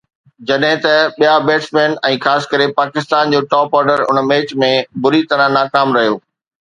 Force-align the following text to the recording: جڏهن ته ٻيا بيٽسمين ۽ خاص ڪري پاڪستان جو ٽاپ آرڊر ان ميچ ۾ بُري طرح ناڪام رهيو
جڏهن 0.51 0.79
ته 0.85 0.93
ٻيا 1.17 1.33
بيٽسمين 1.49 1.93
۽ 2.11 2.17
خاص 2.23 2.49
ڪري 2.53 2.67
پاڪستان 2.79 3.35
جو 3.35 3.43
ٽاپ 3.53 3.77
آرڊر 3.81 4.05
ان 4.07 4.23
ميچ 4.33 4.57
۾ 4.65 4.71
بُري 5.05 5.21
طرح 5.35 5.53
ناڪام 5.61 5.95
رهيو 6.01 6.17